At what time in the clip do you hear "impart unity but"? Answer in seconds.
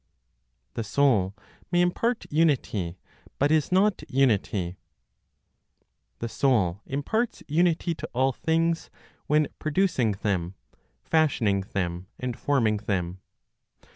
1.81-3.51